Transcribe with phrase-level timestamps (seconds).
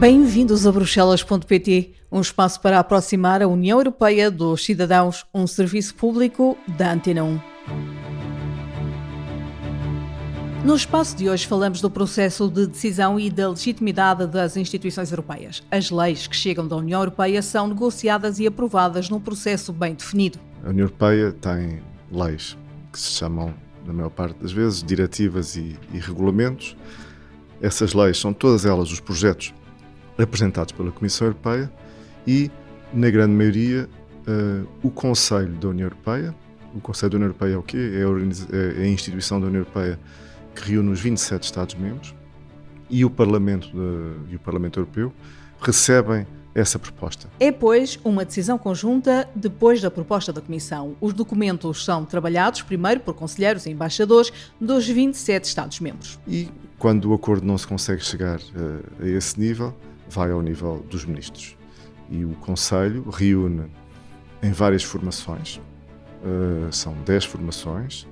[0.00, 6.56] Bem-vindos a Bruxelas.pt, um espaço para aproximar a União Europeia dos cidadãos, um serviço público
[6.66, 7.40] da Antena 1.
[10.64, 15.62] No espaço de hoje falamos do processo de decisão e da legitimidade das instituições europeias.
[15.70, 20.38] As leis que chegam da União Europeia são negociadas e aprovadas num processo bem definido.
[20.64, 22.56] A União Europeia tem leis
[22.90, 23.52] que se chamam,
[23.84, 26.74] na maior parte das vezes, diretivas e, e regulamentos.
[27.60, 29.52] Essas leis são todas elas os projetos
[30.22, 31.70] apresentados pela Comissão Europeia
[32.26, 32.50] e,
[32.92, 33.88] na grande maioria,
[34.26, 36.34] uh, o Conselho da União Europeia.
[36.74, 37.76] O Conselho da União Europeia é o quê?
[37.76, 39.98] É a, é instituição da União Europeia
[40.54, 42.14] que reúne os 27 Estados-membros
[42.88, 45.12] e o Parlamento de, e o Parlamento Europeu
[45.60, 47.28] recebem essa proposta.
[47.38, 50.96] É, pois, uma decisão conjunta depois da proposta da Comissão.
[51.00, 56.18] Os documentos são trabalhados primeiro por conselheiros e embaixadores dos 27 Estados-membros.
[56.26, 59.74] E quando o acordo não se consegue chegar uh, a esse nível,
[60.10, 61.56] vai ao nível dos ministros.
[62.10, 63.70] E o Conselho reúne
[64.42, 65.60] em várias formações,
[66.22, 68.06] uh, são 10 formações,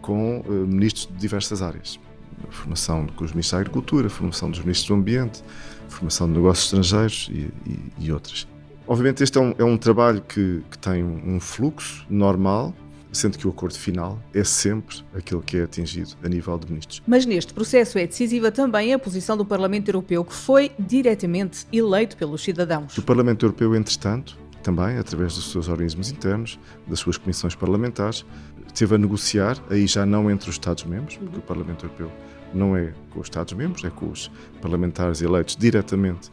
[0.00, 2.00] com uh, ministros de diversas áreas.
[2.48, 5.44] A formação com os ministros da Agricultura, formação dos ministros do Ambiente,
[5.88, 8.48] formação de negócios estrangeiros e, e, e outras.
[8.86, 12.74] Obviamente, este é um, é um trabalho que, que tem um fluxo normal,
[13.12, 17.02] sendo que o acordo final é sempre aquele que é atingido a nível de ministros.
[17.06, 22.16] Mas neste processo é decisiva também a posição do Parlamento Europeu, que foi diretamente eleito
[22.16, 22.96] pelos cidadãos.
[22.96, 28.24] O Parlamento Europeu, entretanto, também, através dos seus organismos internos, das suas comissões parlamentares,
[28.66, 32.10] esteve a negociar, aí já não entre os Estados-membros, porque o Parlamento Europeu
[32.54, 34.30] não é com os Estados-membros, é com os
[34.60, 36.30] parlamentares eleitos diretamente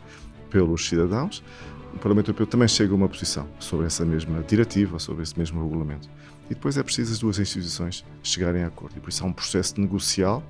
[0.49, 1.43] pelos cidadãos.
[1.93, 5.61] O Parlamento Europeu também chega a uma posição sobre essa mesma diretiva, sobre esse mesmo
[5.61, 6.09] regulamento.
[6.45, 8.97] E depois é preciso as duas instituições chegarem a acordo.
[8.97, 10.43] E por isso há um processo negocial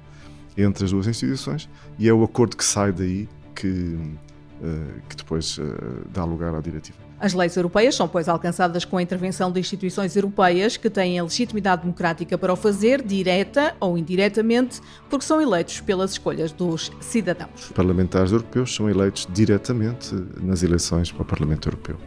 [0.58, 5.58] entre as duas instituições e é o acordo que sai daí que, uh, que depois
[5.58, 5.64] uh,
[6.12, 7.09] dá lugar à diretiva.
[7.20, 11.24] As leis europeias são, pois, alcançadas com a intervenção de instituições europeias que têm a
[11.24, 17.66] legitimidade democrática para o fazer, direta ou indiretamente, porque são eleitos pelas escolhas dos cidadãos.
[17.66, 21.98] Os parlamentares europeus são eleitos diretamente nas eleições para o Parlamento Europeu.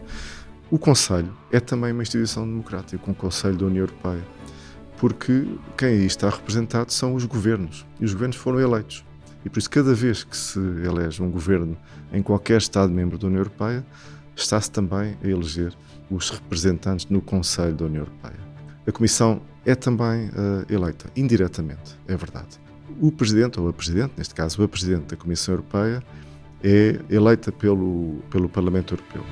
[0.71, 4.25] O Conselho é também uma instituição democrática, um Conselho da União Europeia,
[4.97, 5.47] porque
[5.77, 9.05] quem aí está representado são os governos, e os governos foram eleitos.
[9.44, 11.77] E por isso, cada vez que se elege um governo
[12.12, 13.84] em qualquer Estado-membro da União Europeia,
[14.37, 15.75] está-se também a eleger
[16.10, 18.41] os representantes no Conselho da União Europeia.
[18.87, 22.60] A Comissão é também uh, eleita, indiretamente, é verdade.
[23.00, 26.03] O Presidente, ou a Presidente, neste caso a Presidente da Comissão Europeia,
[26.62, 29.22] é eleita pelo, pelo Parlamento Europeu.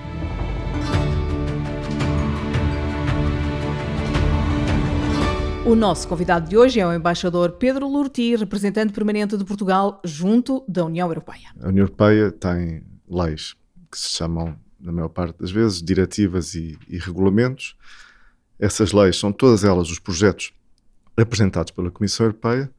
[5.71, 10.65] O nosso convidado de hoje é o embaixador Pedro Lurti, representante permanente de Portugal junto
[10.67, 11.51] da União Europeia.
[11.61, 13.55] A União Europeia tem leis
[13.89, 17.77] que se chamam, na maior parte das vezes, diretivas e, e regulamentos.
[18.59, 20.53] Essas leis são todas elas os projetos
[21.17, 22.71] apresentados pela Comissão Europeia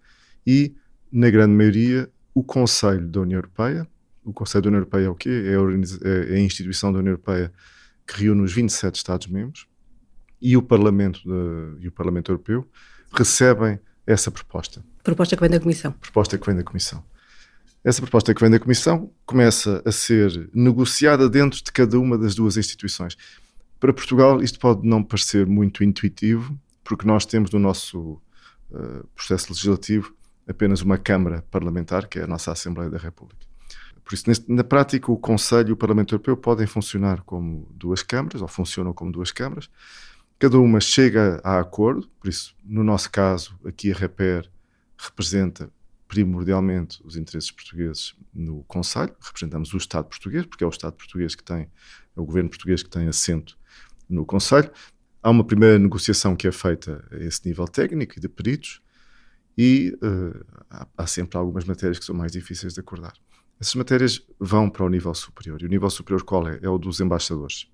[0.45, 0.75] e,
[1.11, 3.87] na grande maioria, o Conselho da União Europeia.
[4.23, 5.29] O Conselho da União Europeia é o quê?
[5.29, 7.51] É a, é a instituição da União Europeia
[8.07, 9.67] que reúne os 27 Estados-membros
[10.41, 12.67] e o Parlamento, de, e o Parlamento Europeu
[13.13, 14.83] recebem essa proposta.
[15.03, 15.91] Proposta que vem da Comissão.
[15.93, 17.03] Proposta que vem da Comissão.
[17.83, 22.35] Essa proposta que vem da Comissão começa a ser negociada dentro de cada uma das
[22.35, 23.17] duas instituições.
[23.79, 28.21] Para Portugal, isto pode não parecer muito intuitivo, porque nós temos no nosso
[28.69, 30.13] uh, processo legislativo
[30.47, 33.45] apenas uma Câmara Parlamentar, que é a nossa Assembleia da República.
[34.03, 38.03] Por isso, neste, na prática, o Conselho e o Parlamento Europeu podem funcionar como duas
[38.03, 39.69] câmaras, ou funcionam como duas câmaras,
[40.41, 44.49] Cada uma chega a acordo, por isso, no nosso caso, aqui a REPER
[44.97, 45.69] representa
[46.11, 51.35] primordialmente os interesses portugueses no Conselho, representamos o Estado português, porque é o Estado português
[51.35, 53.57] que tem, é o governo português que tem assento
[54.09, 54.69] no Conselho.
[55.23, 58.81] Há uma primeira negociação que é feita a esse nível técnico e de peritos,
[59.57, 63.13] e uh, há, há sempre algumas matérias que são mais difíceis de acordar.
[63.57, 65.61] Essas matérias vão para o nível superior.
[65.61, 66.59] E o nível superior qual é?
[66.61, 67.71] É o dos embaixadores.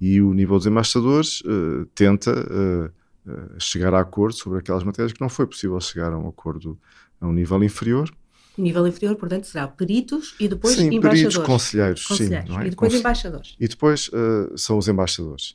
[0.00, 5.20] E o nível dos embaixadores uh, tenta uh, chegar a acordo sobre aquelas matérias que
[5.20, 6.76] não foi possível chegar a um acordo
[7.20, 8.10] a um nível inferior.
[8.56, 11.22] Nível inferior, portanto, será peritos e depois sim, embaixadores.
[11.22, 12.50] Peritos, conselheiros, conselheiros.
[12.50, 12.58] sim.
[12.58, 12.66] É?
[12.66, 13.56] E depois Conse embaixadores.
[13.60, 15.54] E depois uh, são os embaixadores.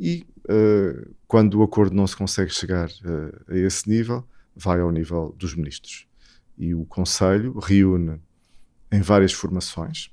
[0.00, 4.90] E uh, quando o acordo não se consegue chegar uh, a esse nível, vai ao
[4.90, 6.06] nível dos ministros.
[6.56, 8.20] E o Conselho reúne
[8.90, 10.10] em várias formações,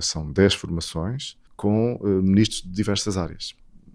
[0.00, 3.54] são 10 formações, com ministros de diversas áreas.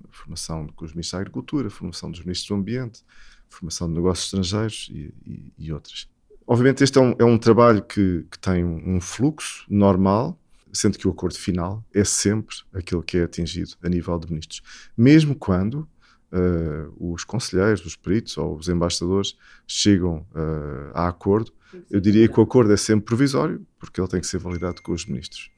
[0.09, 3.03] Formação com os ministros da Agricultura, formação dos ministros do Ambiente,
[3.53, 6.07] formação de negócios estrangeiros e, e, e outras.
[6.45, 10.37] Obviamente, este é um, é um trabalho que, que tem um fluxo normal,
[10.73, 14.61] sendo que o acordo final é sempre aquele que é atingido a nível de ministros.
[14.97, 15.87] Mesmo quando
[16.33, 21.53] uh, os conselheiros, os peritos ou os embaixadores chegam uh, a acordo,
[21.89, 24.91] eu diria que o acordo é sempre provisório, porque ele tem que ser validado com
[24.91, 25.49] os ministros.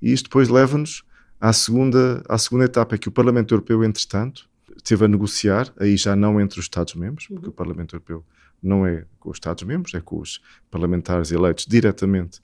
[0.00, 1.02] E isto depois leva-nos
[1.40, 4.48] à segunda, à segunda etapa, é que o Parlamento Europeu, entretanto,
[4.86, 7.50] esteve a negociar, aí já não entre os Estados-membros, porque uhum.
[7.50, 8.24] o Parlamento Europeu
[8.62, 10.40] não é com os Estados-membros, é com os
[10.70, 12.40] parlamentares eleitos diretamente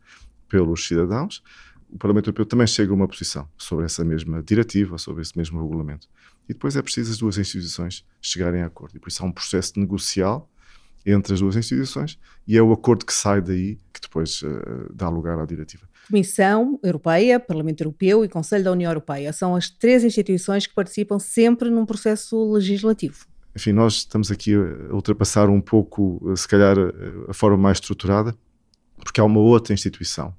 [0.49, 1.43] pelos cidadãos.
[1.89, 5.63] O Parlamento Europeu também chega a uma posição sobre essa mesma diretiva, sobre esse mesmo
[5.63, 6.09] regulamento.
[6.49, 8.97] E depois é preciso as duas instituições chegarem a acordo.
[8.97, 10.51] E por isso há um processo negocial
[11.07, 15.09] entre as duas instituições e é o acordo que sai daí que depois uh, dá
[15.09, 15.89] lugar à diretiva.
[16.09, 21.19] Comissão Europeia, Parlamento Europeu e Conselho da União Europeia são as três instituições que participam
[21.19, 23.27] sempre num processo legislativo.
[23.55, 26.93] Enfim, nós estamos aqui a ultrapassar um pouco, eh, se calhar, eh,
[27.29, 28.35] a forma mais estruturada,
[28.97, 30.35] porque há uma outra instituição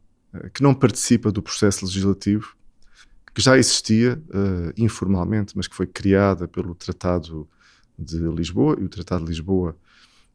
[0.53, 2.55] que não participa do processo legislativo,
[3.33, 7.47] que já existia uh, informalmente, mas que foi criada pelo Tratado
[7.97, 9.75] de Lisboa, e o Tratado de Lisboa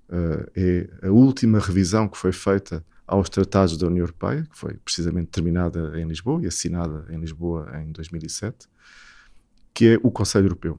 [0.08, 4.74] uh, é a última revisão que foi feita aos tratados da União Europeia, que foi
[4.74, 8.68] precisamente terminada em Lisboa e assinada em Lisboa em 2007,
[9.74, 10.78] que é o Conselho Europeu.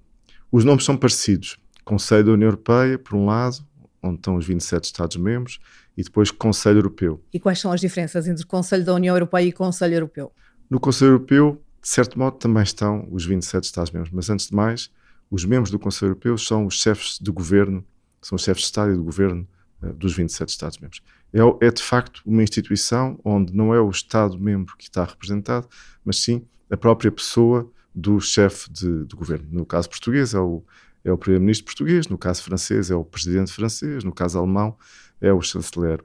[0.51, 1.57] Os nomes são parecidos.
[1.83, 3.57] Conselho da União Europeia, por um lado,
[4.01, 5.59] onde estão os 27 Estados-membros,
[5.97, 7.21] e depois Conselho Europeu.
[7.33, 10.31] E quais são as diferenças entre o Conselho da União Europeia e o Conselho Europeu?
[10.69, 14.91] No Conselho Europeu, de certo modo, também estão os 27 Estados-membros, mas antes de mais,
[15.31, 17.83] os membros do Conselho Europeu são os chefes de governo
[18.21, 19.47] são os chefes de Estado e de governo
[19.81, 21.01] uh, dos 27 Estados-membros.
[21.33, 25.67] É, é, de facto uma instituição onde não é o Estado-membro que está representado,
[26.03, 29.47] mas sim a própria pessoa do chefe de, de governo.
[29.51, 30.63] No caso português é o,
[31.03, 34.77] é o primeiro-ministro português, no caso francês é o presidente francês, no caso alemão
[35.21, 36.01] é o chanceler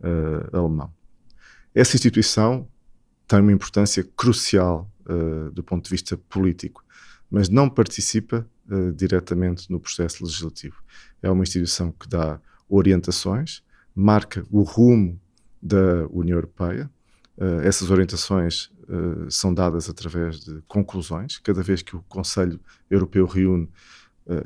[0.00, 0.92] uh, alemão.
[1.74, 2.68] Essa instituição
[3.26, 6.84] tem uma importância crucial uh, do ponto de vista político,
[7.30, 10.76] mas não participa uh, diretamente no processo legislativo.
[11.22, 13.62] É uma instituição que dá orientações,
[13.96, 15.18] marca o rumo
[15.60, 16.90] da União Europeia.
[17.36, 21.38] Uh, essas orientações uh, são dadas através de conclusões.
[21.38, 22.60] Cada vez que o Conselho
[22.90, 23.68] Europeu reúne,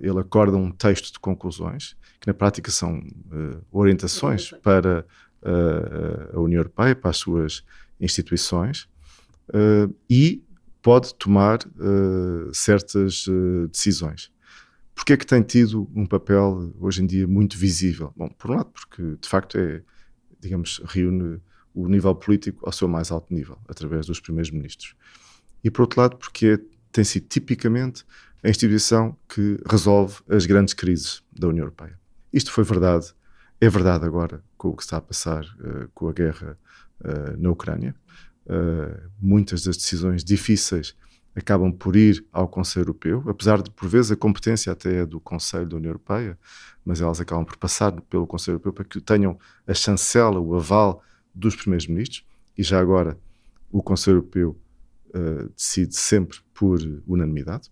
[0.02, 3.02] ele acorda um texto de conclusões, que na prática são
[3.72, 5.06] orientações para
[6.34, 7.64] a União Europeia, para as suas
[7.98, 8.86] instituições,
[10.10, 10.42] e
[10.82, 14.30] pode tomar uh, certas uh, decisões.
[15.00, 18.12] Porquê é que tem tido um papel hoje em dia muito visível?
[18.14, 19.82] Bom, por um lado, porque de facto é,
[20.38, 21.40] digamos, reúne
[21.72, 24.94] o nível político ao seu mais alto nível, através dos primeiros ministros.
[25.64, 26.58] E por outro lado, porque é,
[26.92, 28.04] tem sido tipicamente
[28.44, 31.98] a instituição que resolve as grandes crises da União Europeia.
[32.30, 33.06] Isto foi verdade,
[33.58, 36.58] é verdade agora com o que está a passar uh, com a guerra
[37.38, 37.94] na Ucrânia.
[38.44, 40.94] Uh, muitas das decisões difíceis
[41.34, 45.20] acabam por ir ao Conselho Europeu, apesar de, por vezes, a competência até é do
[45.20, 46.38] Conselho da União Europeia,
[46.84, 51.02] mas elas acabam por passar pelo Conselho Europeu para que tenham a chancela, o aval
[51.34, 52.24] dos primeiros ministros,
[52.56, 53.18] e já agora
[53.70, 54.58] o Conselho Europeu
[55.14, 57.70] uh, decide sempre por unanimidade,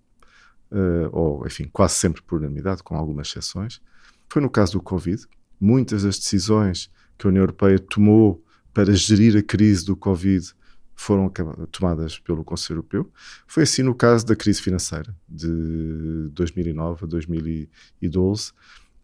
[0.70, 3.80] uh, ou, enfim, quase sempre por unanimidade, com algumas exceções.
[4.28, 5.26] Foi no caso do Covid.
[5.60, 10.54] Muitas das decisões que a União Europeia tomou para gerir a crise do Covid
[10.98, 11.32] foram
[11.70, 13.08] tomadas pelo Conselho Europeu.
[13.46, 18.52] Foi assim no caso da crise financeira de 2009 a 2012,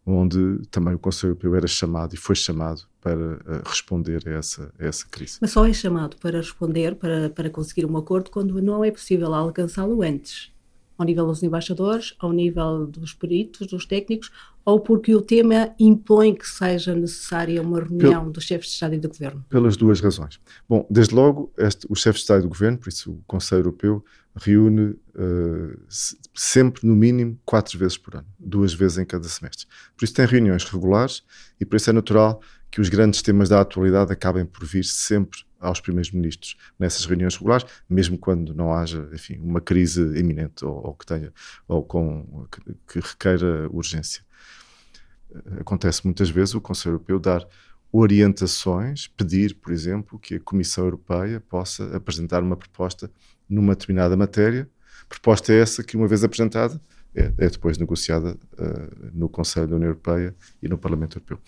[0.04, 4.72] onde também o Conselho Europeu era chamado e foi chamado para uh, responder a essa,
[4.76, 5.38] a essa crise.
[5.40, 9.32] Mas só é chamado para responder, para, para conseguir um acordo, quando não é possível
[9.32, 10.52] alcançá-lo antes
[10.96, 14.30] ao nível dos embaixadores, ao nível dos peritos, dos técnicos,
[14.64, 18.94] ou porque o tema impõe que seja necessária uma reunião Pel dos chefes de Estado
[18.94, 19.44] e de Governo?
[19.48, 20.40] Pelas duas razões.
[20.68, 23.60] Bom, desde logo, este, os chefes de Estado e de Governo, por isso o Conselho
[23.60, 24.04] Europeu,
[24.36, 25.78] reúne uh,
[26.34, 29.66] sempre, no mínimo, quatro vezes por ano, duas vezes em cada semestre.
[29.96, 31.22] Por isso tem reuniões regulares
[31.60, 32.40] e por isso é natural
[32.74, 37.36] que os grandes temas da atualidade acabem por vir sempre aos primeiros ministros nessas reuniões
[37.36, 41.32] regulares, mesmo quando não haja, enfim, uma crise iminente ou, ou que tenha
[41.68, 44.24] ou com que, que, requeira urgência.
[45.60, 47.46] Acontece muitas vezes o Conselho Europeu dar
[47.92, 53.08] orientações, pedir, por exemplo, que a Comissão Europeia possa apresentar uma proposta
[53.48, 54.68] numa determinada matéria.
[55.08, 56.80] Proposta essa que, uma vez apresentada,
[57.14, 61.38] é, é depois negociada uh, no Conselho da União Europeia e no Parlamento Europeu.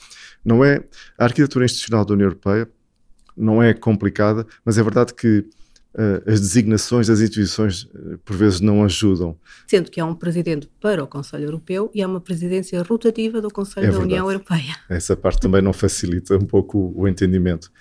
[0.44, 0.84] Não é
[1.18, 2.68] a arquitetura institucional da União Europeia
[3.36, 5.44] não é complicada, mas é verdade que
[6.26, 7.88] as designações das instituições
[8.24, 9.36] por vezes não ajudam.
[9.66, 13.50] Sendo que há um presidente para o Conselho Europeu e há uma presidência rotativa do
[13.50, 14.76] Conselho é da União Europeia.
[14.90, 17.72] Essa parte também não facilita um pouco o entendimento.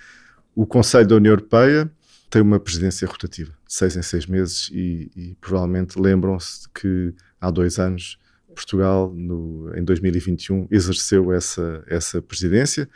[0.55, 1.91] O Conselho da União Europeia
[2.29, 7.13] tem uma presidência rotativa, de seis em seis meses, e, e provavelmente lembram-se que
[7.45, 8.17] há dois anos
[8.55, 12.89] Portugal, no, em 2021, exerceu essa, essa presidência.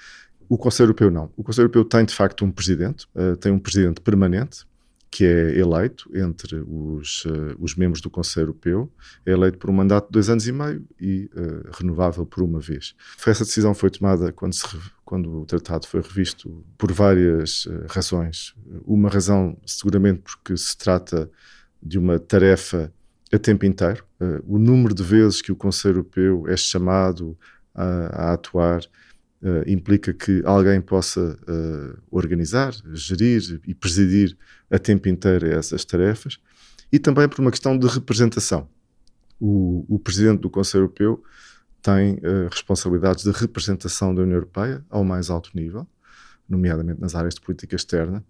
[0.48, 1.29] O Conselho Europeu não.
[1.36, 4.65] O Conselho Europeu tem, de facto, um presidente, uh, tem um presidente permanente,
[5.12, 8.91] que é eleito entre os, uh, os membros do Conselho Europeu,
[9.25, 12.60] é eleito por um mandato de dois anos e meio e uh, renovável por uma
[12.60, 12.96] vez.
[13.25, 14.65] Essa decisão foi tomada quando, se,
[15.03, 18.53] quando o tratado foi revisto por várias uh, razões.
[18.86, 21.29] Uma razão, seguramente, porque se trata
[21.82, 22.94] de uma tarefa
[23.31, 24.03] a tempo inteiro.
[24.48, 27.38] o número de vezes que o Conselho Europeu é chamado
[27.74, 28.81] a, a atuar
[29.41, 34.38] Uh, implica que alguém possa uh, organizar, gerir e presidir
[34.69, 36.38] a tempo inteiro essas tarefas
[36.91, 38.67] e também por uma questão de representação.
[39.39, 41.24] O, o presidente do Conselho Europeu
[41.81, 45.88] tem uh, responsabilidades de representação da União Europeia ao mais alto nível,
[46.48, 48.21] nomeadamente nas áreas de política externa,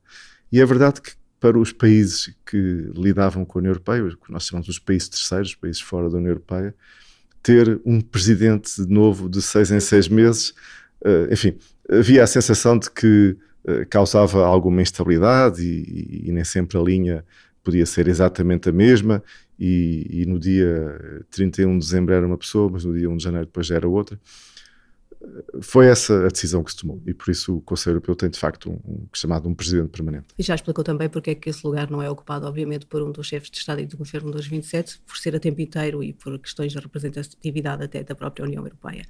[0.52, 2.58] e é verdade que para os países que
[2.94, 6.18] lidavam com a União Europeia, o que nós chamamos os países terceiros, países fora da
[6.18, 6.76] União Europeia,
[7.42, 10.54] ter um presidente novo de seis em seis meses
[11.06, 11.56] uh, enfim,
[11.90, 16.82] havia a sensação de que uh, causava alguma instabilidade e, e, e, nem sempre a
[16.82, 17.26] linha
[17.64, 19.24] podia ser exatamente a mesma.
[19.60, 23.24] E, e, no dia 31 de dezembro era uma pessoa, mas no dia 1 de
[23.24, 24.18] janeiro depois já era outra
[25.62, 28.40] foi essa a decisão que se tomou e por isso o Conselho Europeu tem de
[28.40, 30.28] facto um, um, chamado um presidente permanente.
[30.38, 33.12] E já explicou também porque é que esse lugar não é ocupado, obviamente, por um
[33.12, 36.14] dos chefes de Estado e do Governo dos 27, por ser a tempo inteiro e
[36.14, 39.06] por questões de representatividade até da própria União Europeia.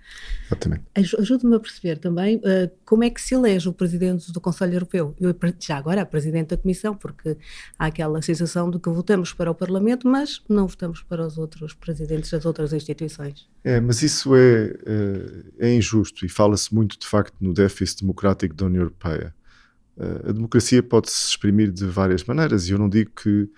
[0.47, 0.83] Exatamente.
[0.95, 5.15] Ajude-me a perceber também uh, como é que se elege o presidente do Conselho Europeu.
[5.19, 7.37] Eu, já agora, a presidente da Comissão, porque
[7.77, 11.73] há aquela sensação de que votamos para o Parlamento, mas não votamos para os outros
[11.73, 13.47] presidentes das outras instituições.
[13.63, 14.73] É, mas isso é,
[15.59, 19.35] é, é injusto justo e fala-se muito, de facto, no déficit democrático da União Europeia.
[19.97, 23.49] Uh, a democracia pode-se exprimir de várias maneiras e eu não digo que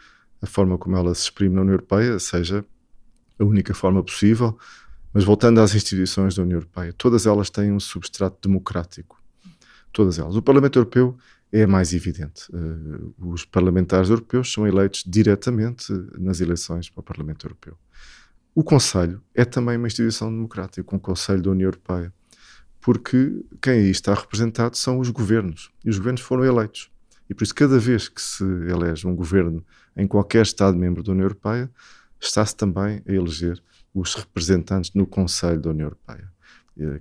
[0.42, 2.66] a forma como ela se exprime na União Europeia seja
[3.40, 4.58] a única forma possível,
[5.14, 9.22] mas voltando às instituições da União Europeia, todas elas têm um substrato democrático.
[9.92, 10.36] Todas elas.
[10.36, 11.18] O Parlamento Europeu
[11.52, 12.46] é a mais evidente.
[12.52, 17.78] Uh, os parlamentares europeus são eleitos diretamente nas eleições para o Parlamento Europeu.
[18.56, 22.14] O Conselho é também uma instituição democrática, um Conselho da União Europeia
[22.82, 25.72] porque quem aí está representado são os governos.
[25.86, 26.92] E os governos foram eleitos.
[27.30, 29.64] E por isso, cada vez que se elege um governo
[29.96, 31.72] em qualquer Estado-membro da União Europeia,
[32.20, 33.62] está-se também a eleger
[33.94, 36.32] os representantes no Conselho da União Europeia.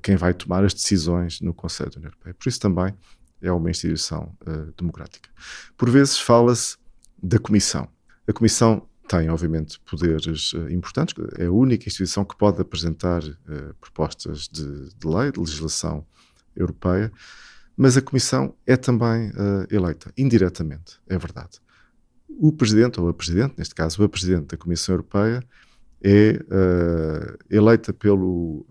[0.03, 2.35] Quem vai tomar as decisões no Conselho da União Europeia.
[2.35, 2.95] Por isso também
[3.41, 5.31] é uma instituição uh, democrática.
[5.77, 6.77] Por vezes fala-se
[7.23, 7.89] da Comissão.
[8.29, 13.75] A Comissão tem, obviamente, poderes uh, importantes, é a única instituição que pode apresentar uh,
[13.81, 16.07] propostas de, de, lei, de legislação
[16.55, 17.11] europeia,
[17.77, 21.59] mas a Comissão é também uh, eleita, indiretamente, é verdade.
[22.29, 25.43] O Presidente, ou a Presidente, neste caso, a Presidente da Comissão Europeia,
[26.03, 26.39] é
[27.51, 28.65] eleita pelo,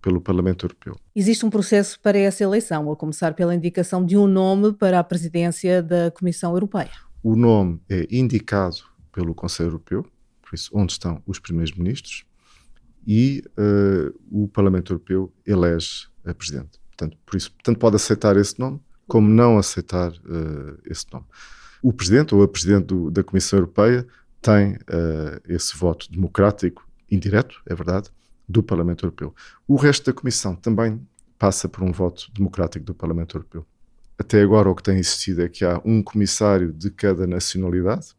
[0.00, 0.96] pelo Parlamento Europeu.
[1.16, 5.02] Existe um processo para essa eleição, a começar pela indicação de um nome para a
[5.02, 6.92] presidência da Comissão Europeia.
[7.24, 8.84] O nome é indicado
[9.16, 10.06] pelo Conselho Europeu,
[10.42, 12.26] por isso, onde estão os primeiros ministros,
[13.06, 16.78] e uh, o Parlamento Europeu elege a Presidente.
[16.88, 21.24] Portanto, por isso, tanto pode aceitar esse nome, como não aceitar uh, esse nome.
[21.82, 24.06] O Presidente ou a Presidente do, da Comissão Europeia
[24.42, 28.10] tem uh, esse voto democrático, indireto, é verdade,
[28.46, 29.34] do Parlamento Europeu.
[29.66, 31.00] O resto da Comissão também
[31.38, 33.66] passa por um voto democrático do Parlamento Europeu.
[34.18, 38.15] Até agora, o que tem existido é que há um comissário de cada nacionalidade,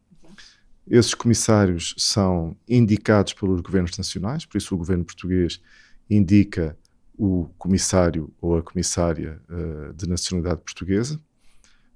[0.90, 5.60] esses comissários são indicados pelos governos nacionais, por isso o governo português
[6.08, 6.76] indica
[7.16, 11.20] o comissário ou a comissária uh, de nacionalidade portuguesa.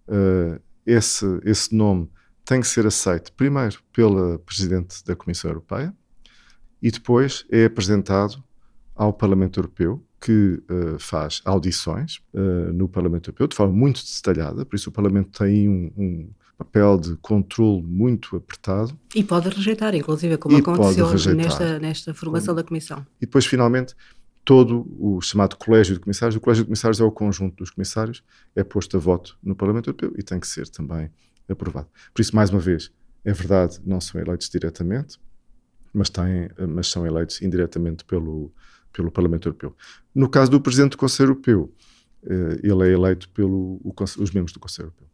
[0.09, 2.11] Uh, esse, esse nome
[2.45, 5.95] tem que ser aceito primeiro pela Presidente da Comissão Europeia
[6.83, 8.43] e depois é apresentado
[8.97, 12.21] ao Parlamento Europeu, que uh, faz audições
[12.75, 16.31] no Parlamento Europeu de forma muito detalhada, por isso o Parlamento tem um, um,
[16.63, 18.97] papel de controle muito apertado.
[19.15, 23.05] E pode rejeitar, inclusive, como aconteceu nesta, nesta formação da Comissão.
[23.21, 23.95] E depois, finalmente,
[24.45, 28.23] todo o chamado Colégio de Comissários, o Colégio de Comissários é o conjunto dos comissários,
[28.55, 31.11] é posto a voto no Parlamento Europeu e tem que ser também
[31.49, 31.89] aprovado.
[32.15, 32.91] Por isso, mais uma vez,
[33.25, 35.19] é verdade, não são eleitos diretamente,
[35.93, 38.53] mas, têm, mas são eleitos indiretamente pelo,
[38.93, 39.77] pelo Parlamento Europeu.
[40.15, 41.73] No caso do Presidente do Conselho Europeu,
[42.25, 45.12] eh, ele é eleito pelos membros do Conselho Europeu.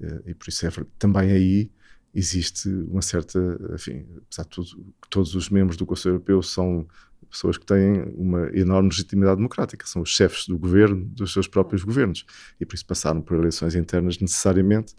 [0.00, 1.70] Eh, e por isso é, também aí
[2.14, 3.38] existe uma certa,
[3.74, 6.86] enfim, apesar de tudo, todos os membros do Conselho Europeu são
[7.30, 11.84] pessoas que têm uma enorme legitimidade democrática, são os chefes do governo, dos seus próprios
[11.84, 12.24] governos,
[12.58, 14.94] e por isso passaram por eleições internas necessariamente.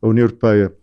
[0.00, 0.74] A União Europeia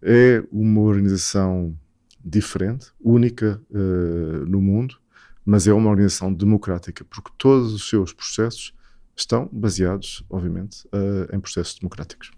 [0.00, 1.76] é uma organização
[2.24, 4.96] diferente, única uh, no mundo,
[5.44, 8.72] mas é uma organização democrática, porque todos os seus processos
[9.16, 12.30] estão baseados, obviamente, uh, em processos democráticos.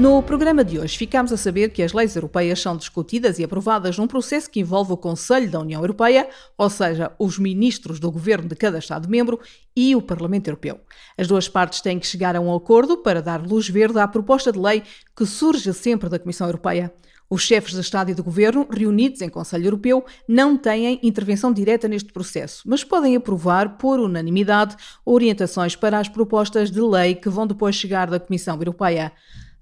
[0.00, 3.98] No programa de hoje, ficamos a saber que as leis europeias são discutidas e aprovadas
[3.98, 8.48] num processo que envolve o Conselho da União Europeia, ou seja, os ministros do governo
[8.48, 9.38] de cada Estado-membro
[9.76, 10.80] e o Parlamento Europeu.
[11.18, 14.50] As duas partes têm que chegar a um acordo para dar luz verde à proposta
[14.50, 14.82] de lei
[15.14, 16.90] que surge sempre da Comissão Europeia.
[17.32, 21.86] Os chefes de Estado e de Governo, reunidos em Conselho Europeu, não têm intervenção direta
[21.86, 27.46] neste processo, mas podem aprovar, por unanimidade, orientações para as propostas de lei que vão
[27.46, 29.12] depois chegar da Comissão Europeia.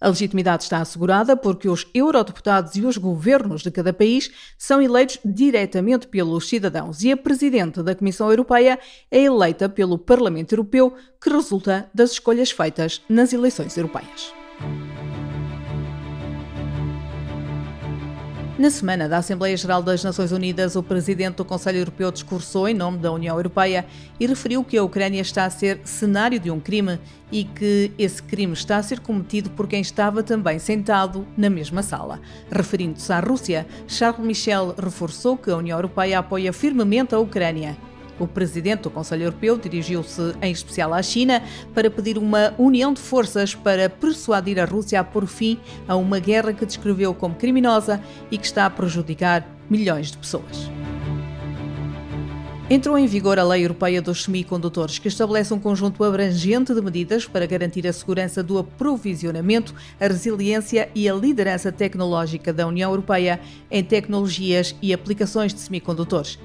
[0.00, 5.18] A legitimidade está assegurada porque os eurodeputados e os governos de cada país são eleitos
[5.22, 8.78] diretamente pelos cidadãos e a presidente da Comissão Europeia
[9.10, 14.32] é eleita pelo Parlamento Europeu, que resulta das escolhas feitas nas eleições europeias.
[18.58, 22.74] Na semana da Assembleia Geral das Nações Unidas, o presidente do Conselho Europeu discursou em
[22.74, 23.86] nome da União Europeia
[24.18, 26.98] e referiu que a Ucrânia está a ser cenário de um crime
[27.30, 31.84] e que esse crime está a ser cometido por quem estava também sentado na mesma
[31.84, 32.20] sala.
[32.50, 37.76] Referindo-se à Rússia, Charles Michel reforçou que a União Europeia apoia firmemente a Ucrânia
[38.18, 41.42] o presidente do Conselho Europeu dirigiu-se em especial à China
[41.75, 46.18] para pedir uma união de forças para persuadir a Rússia a pôr fim a uma
[46.18, 48.00] guerra que descreveu como criminosa
[48.31, 50.68] e que está a prejudicar milhões de pessoas.
[52.70, 57.24] Entrou em vigor a Lei Europeia dos Semicondutores, que estabelece um conjunto abrangente de medidas
[57.24, 63.40] para garantir a segurança do aprovisionamento, a resiliência e a liderança tecnológica da União Europeia
[63.70, 66.38] em tecnologias e aplicações de semicondutores.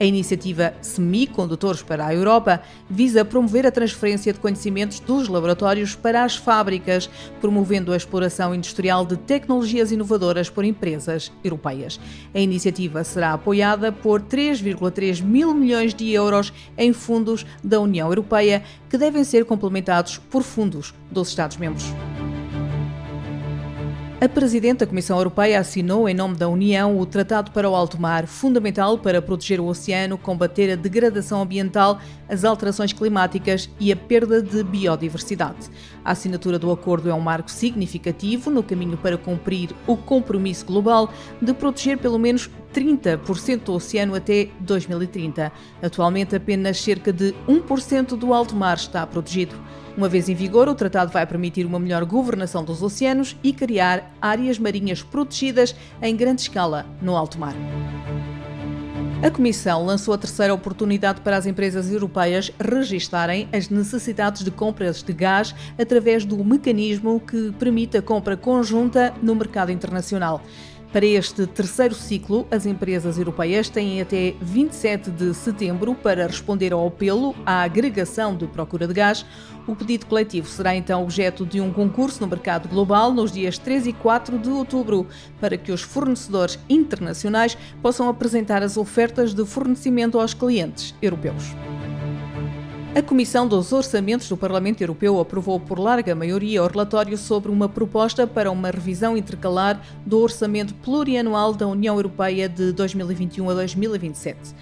[0.00, 6.22] A iniciativa Semicondutores para a Europa visa promover a transferência de conhecimentos dos laboratórios para
[6.22, 11.98] as fábricas, promovendo a exploração industrial de tecnologias inovadoras por empresas europeias.
[12.32, 18.62] A iniciativa será apoiada por 3,3 mil milhões de euros em fundos da União Europeia,
[18.88, 21.92] que devem ser complementados por fundos dos Estados-membros.
[24.20, 28.00] A Presidente da Comissão Europeia assinou, em nome da União, o Tratado para o Alto
[28.00, 33.96] Mar, fundamental para proteger o oceano, combater a degradação ambiental, as alterações climáticas e a
[33.96, 35.70] perda de biodiversidade.
[36.08, 41.12] A assinatura do acordo é um marco significativo no caminho para cumprir o compromisso global
[41.38, 45.52] de proteger pelo menos 30% do oceano até 2030.
[45.82, 49.54] Atualmente, apenas cerca de 1% do alto mar está protegido.
[49.98, 54.10] Uma vez em vigor, o tratado vai permitir uma melhor governação dos oceanos e criar
[54.18, 57.54] áreas marinhas protegidas em grande escala no alto mar.
[59.20, 65.02] A Comissão lançou a terceira oportunidade para as empresas europeias registarem as necessidades de compras
[65.02, 70.40] de gás através do mecanismo que permite a compra conjunta no mercado internacional.
[70.90, 76.86] Para este terceiro ciclo, as empresas europeias têm até 27 de setembro para responder ao
[76.86, 79.24] apelo à agregação de procura de gás.
[79.66, 83.88] O pedido coletivo será então objeto de um concurso no mercado global nos dias 3
[83.88, 85.06] e 4 de outubro,
[85.38, 91.54] para que os fornecedores internacionais possam apresentar as ofertas de fornecimento aos clientes europeus.
[92.98, 97.68] A Comissão dos Orçamentos do Parlamento Europeu aprovou por larga maioria o relatório sobre uma
[97.68, 104.52] proposta para uma revisão intercalar do orçamento plurianual da União Europeia de 2021 a 2027.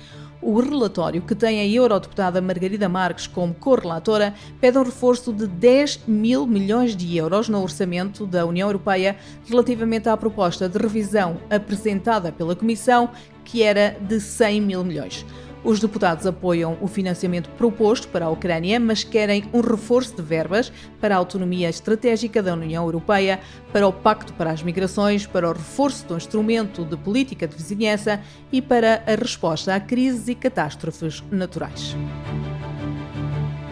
[0.42, 6.02] O relatório, que tem a eurodeputada Margarida Marques como correlatora, pede um reforço de 10
[6.06, 12.30] mil milhões de euros no orçamento da União Europeia relativamente à proposta de revisão apresentada
[12.30, 13.08] pela Comissão,
[13.46, 15.24] que era de 100 mil milhões.
[15.66, 20.72] Os deputados apoiam o financiamento proposto para a Ucrânia, mas querem um reforço de verbas
[21.00, 23.40] para a autonomia estratégica da União Europeia,
[23.72, 28.20] para o Pacto para as Migrações, para o reforço do instrumento de política de vizinhança
[28.52, 31.96] e para a resposta a crises e catástrofes naturais.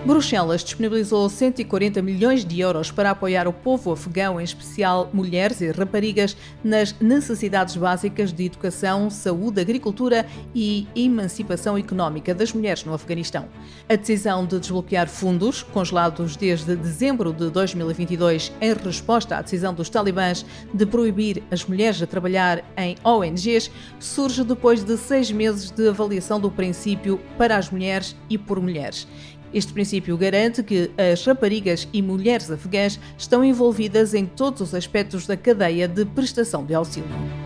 [0.05, 5.71] Bruxelas disponibilizou 140 milhões de euros para apoiar o povo afegão, em especial mulheres e
[5.71, 13.49] raparigas, nas necessidades básicas de educação, saúde, agricultura e emancipação económica das mulheres no Afeganistão.
[13.89, 19.89] A decisão de desbloquear fundos, congelados desde dezembro de 2022, em resposta à decisão dos
[19.89, 25.89] talibãs de proibir as mulheres a trabalhar em ONGs, surge depois de seis meses de
[25.89, 29.09] avaliação do princípio para as mulheres e por mulheres
[29.55, 35.29] Este princípio garante que as raparigas e mulheres afegãs estão envolvidas em todos os aspectos
[35.29, 37.44] da cadeia de prestação de auxílio.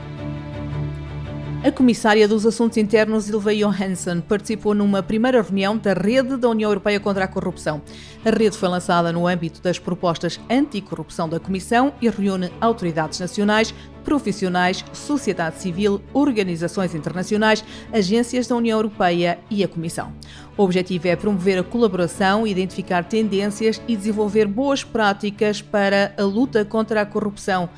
[1.64, 6.70] A comissária dos Assuntos Internos, Ilva Johansson, participou numa primeira reunião da Rede da União
[6.70, 7.82] Europeia contra a Corrupção.
[8.24, 13.74] A rede foi lançada no âmbito das propostas anticorrupção da Comissão e reúne autoridades nacionais,
[14.04, 20.12] profissionais, sociedade civil, organizações internacionais, agências da União Europeia e a Comissão.
[20.56, 26.64] O objetivo é promover a colaboração, identificar tendências e desenvolver boas práticas para a luta
[26.64, 27.68] contra a corrupção.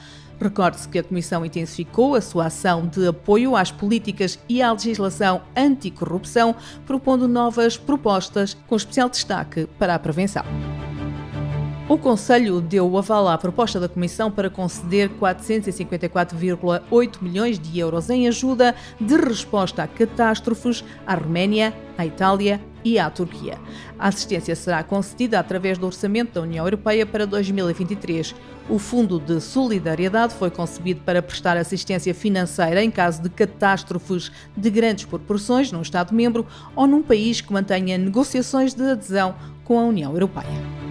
[0.41, 5.43] Recorde-se que a Comissão intensificou a sua ação de apoio às políticas e à legislação
[5.55, 10.45] anticorrupção, propondo novas propostas, com especial destaque para a prevenção.
[11.91, 18.09] O Conselho deu o aval à proposta da Comissão para conceder 454,8 milhões de euros
[18.09, 23.59] em ajuda de resposta a catástrofes à Roménia, à Itália e à Turquia.
[23.99, 28.35] A assistência será concedida através do Orçamento da União Europeia para 2023.
[28.69, 34.71] O Fundo de Solidariedade foi concebido para prestar assistência financeira em caso de catástrofes de
[34.71, 40.13] grandes proporções num Estado-membro ou num país que mantenha negociações de adesão com a União
[40.13, 40.90] Europeia.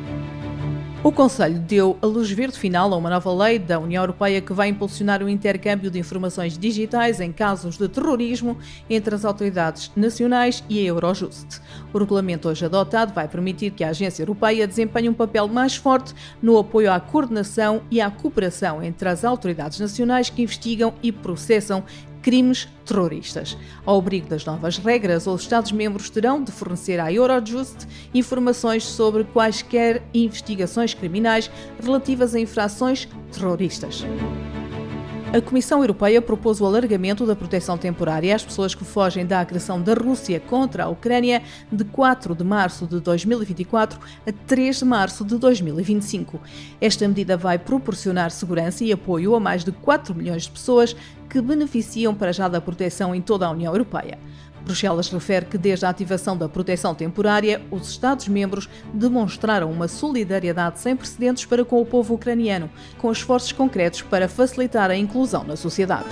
[1.01, 4.51] O Conselho deu a luz verde final a uma nova lei da União Europeia que
[4.51, 8.57] vai impulsionar o intercâmbio de informações digitais em casos de terrorismo
[8.89, 11.61] entre as autoridades nacionais e a Eurojust.
[11.93, 16.13] O regulamento hoje adotado vai permitir que a Agência Europeia desempenhe um papel mais forte
[16.41, 21.81] no apoio à coordenação e à cooperação entre as autoridades nacionais que investigam e processam
[22.21, 23.57] crimes terroristas.
[23.85, 30.01] Ao abrigo das novas regras, os Estados-membros terão de fornecer à Eurojust informações sobre quaisquer
[30.13, 31.49] investigações criminais
[31.81, 34.03] relativas a infrações terroristas.
[35.31, 39.79] A Comissão Europeia propôs o alargamento da proteção temporária às pessoas que fogem da agressão
[39.79, 45.23] da Rússia contra a Ucrânia de 4 de março de 2024 a 3 de março
[45.23, 46.41] de 2025.
[46.81, 50.95] Esta medida vai proporcionar segurança e apoio a mais de 4 milhões de pessoas
[51.29, 54.17] que beneficiam para já da proteção em toda a União Europeia.
[54.63, 60.95] Bruxelas refere que desde a ativação da proteção temporária, os Estados-membros demonstraram uma solidariedade sem
[60.95, 66.09] precedentes para com o povo ucraniano, com esforços concretos para facilitar a inclusão na sociedade.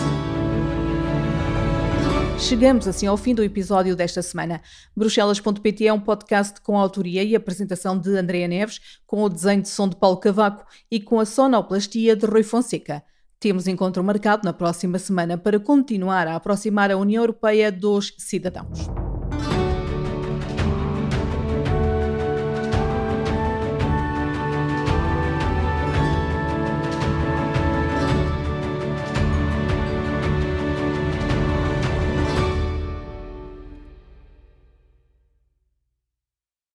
[2.40, 4.62] Chegamos assim ao fim do episódio desta semana.
[4.96, 9.64] Bruxelas.pt é um podcast com a autoria e apresentação de Andréa Neves, com o desenho
[9.64, 13.04] de som de Paulo Cavaco e com a sonoplastia de Rui Fonseca.
[13.40, 19.07] Temos encontro marcado na próxima semana para continuar a aproximar a União Europeia dos cidadãos.